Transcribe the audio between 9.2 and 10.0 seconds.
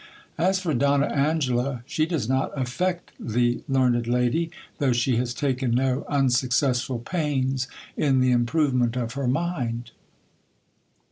mind.